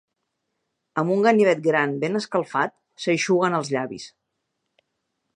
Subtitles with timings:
[1.01, 2.73] Amb un ganivet gran ben escalfat
[3.05, 4.07] s'eixuguen els llavis.